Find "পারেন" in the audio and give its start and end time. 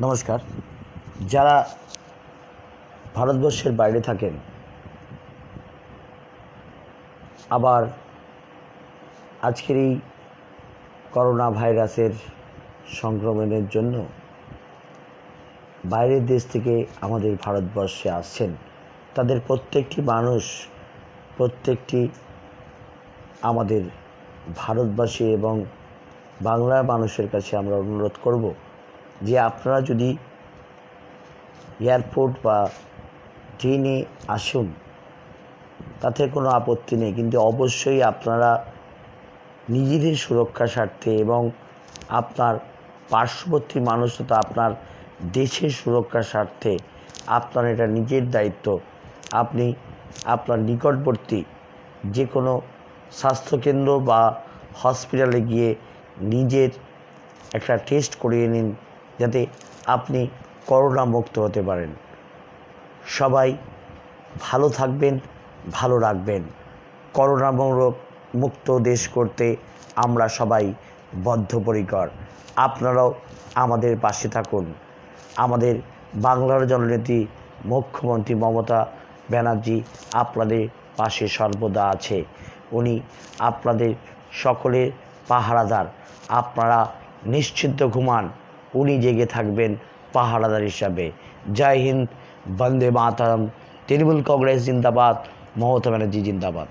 61.62-61.90